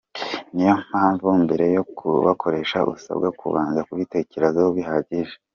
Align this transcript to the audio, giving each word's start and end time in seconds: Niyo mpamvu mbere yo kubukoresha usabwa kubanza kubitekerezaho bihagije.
Niyo 0.53 0.73
mpamvu 0.87 1.27
mbere 1.43 1.65
yo 1.75 1.83
kubukoresha 1.97 2.77
usabwa 2.93 3.29
kubanza 3.39 3.79
kubitekerezaho 3.87 4.69
bihagije. 4.77 5.35